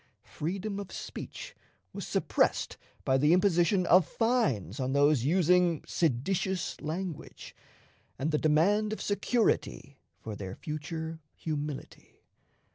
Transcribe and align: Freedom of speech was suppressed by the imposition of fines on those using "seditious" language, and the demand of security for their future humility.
Freedom 0.23 0.79
of 0.79 0.91
speech 0.91 1.53
was 1.93 2.07
suppressed 2.07 2.75
by 3.05 3.19
the 3.19 3.33
imposition 3.33 3.85
of 3.85 4.07
fines 4.07 4.79
on 4.79 4.93
those 4.93 5.25
using 5.25 5.83
"seditious" 5.85 6.81
language, 6.81 7.55
and 8.17 8.31
the 8.31 8.39
demand 8.39 8.93
of 8.93 8.99
security 8.99 9.99
for 10.19 10.35
their 10.35 10.55
future 10.55 11.19
humility. 11.35 12.23